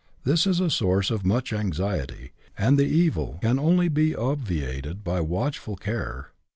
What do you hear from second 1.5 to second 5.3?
anxiety, and the evil can only be obviated by